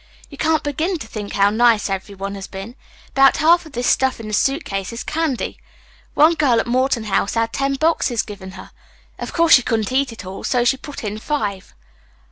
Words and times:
"You 0.31 0.37
can't 0.39 0.63
begin 0.63 0.97
to 0.97 1.05
think 1.05 1.33
how 1.33 1.51
nice 1.51 1.87
every 1.87 2.15
one 2.15 2.33
has 2.33 2.47
been. 2.47 2.75
About 3.09 3.37
half 3.37 3.67
of 3.67 3.73
this 3.73 3.85
stuff 3.85 4.19
in 4.19 4.27
the 4.27 4.33
suit 4.33 4.65
case 4.65 4.91
is 4.91 5.03
candy. 5.03 5.59
One 6.15 6.33
girl 6.33 6.59
at 6.59 6.65
Morton 6.65 7.03
House 7.03 7.35
had 7.35 7.53
ten 7.53 7.75
boxes 7.75 8.23
given 8.23 8.53
her. 8.53 8.71
Of 9.19 9.31
course, 9.31 9.53
she 9.53 9.61
couldn't 9.61 9.91
eat 9.91 10.11
it 10.11 10.25
all, 10.25 10.43
so 10.43 10.63
she 10.65 10.77
put 10.77 11.03
in 11.03 11.19
five." 11.19 11.75